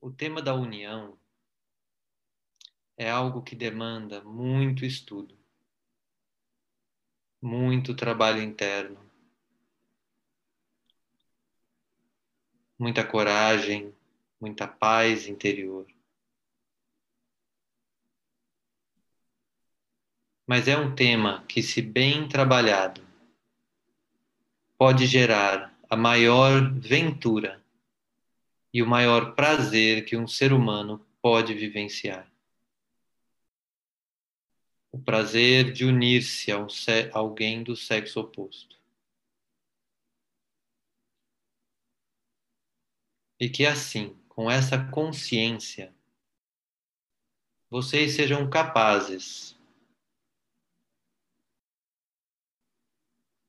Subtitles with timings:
[0.00, 1.18] O tema da união
[2.96, 5.36] é algo que demanda muito estudo,
[7.42, 8.98] muito trabalho interno,
[12.78, 13.92] muita coragem,
[14.40, 15.86] muita paz interior.
[20.46, 23.06] Mas é um tema que, se bem trabalhado,
[24.78, 27.57] pode gerar a maior ventura
[28.72, 32.30] e o maior prazer que um ser humano pode vivenciar.
[34.90, 36.58] O prazer de unir-se a
[37.12, 38.78] alguém do sexo oposto.
[43.40, 45.94] E que assim, com essa consciência,
[47.70, 49.56] vocês sejam capazes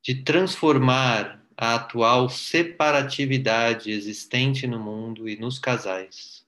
[0.02, 6.48] de transformar a atual separatividade existente no mundo e nos casais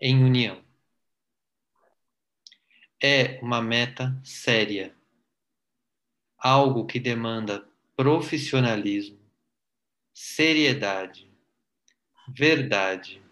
[0.00, 0.64] em união.
[2.98, 4.96] É uma meta séria,
[6.38, 9.20] algo que demanda profissionalismo,
[10.14, 11.30] seriedade,
[12.26, 13.22] verdade,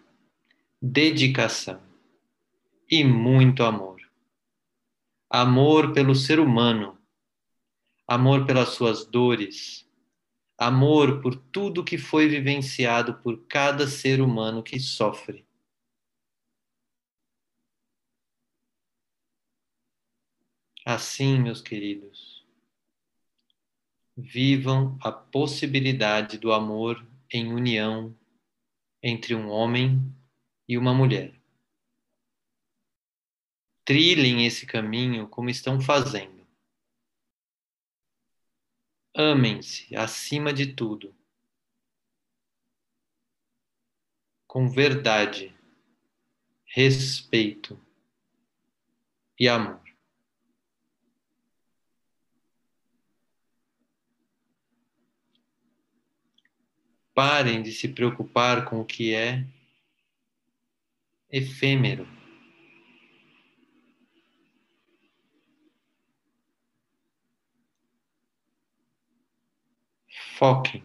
[0.79, 1.81] dedicação
[2.87, 3.99] e muito amor.
[5.27, 6.95] Amor pelo ser humano
[8.07, 9.89] amor pelas suas dores,
[10.57, 15.45] amor por tudo que foi vivenciado por cada ser humano que sofre.
[20.85, 22.45] Assim, meus queridos,
[24.15, 28.15] vivam a possibilidade do amor em união
[29.01, 29.99] entre um homem
[30.67, 31.33] e uma mulher.
[33.83, 36.34] Trilhem esse caminho como estão fazendo
[39.17, 41.15] Amem-se acima de tudo,
[44.45, 45.55] com verdade,
[46.65, 47.79] respeito
[49.39, 49.81] e amor.
[57.13, 59.47] Parem de se preocupar com o que é
[61.31, 62.14] efêmero.
[70.37, 70.83] Foquem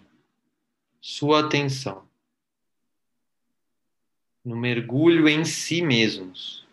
[1.01, 2.09] sua atenção
[4.45, 6.65] no mergulho em si mesmos,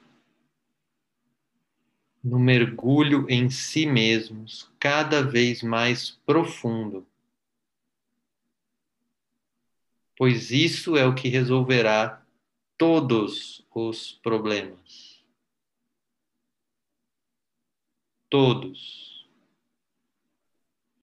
[2.24, 7.04] no mergulho em si mesmos cada vez mais profundo,
[10.16, 12.24] pois isso é o que resolverá
[12.78, 15.26] todos os problemas.
[18.30, 19.16] Todos.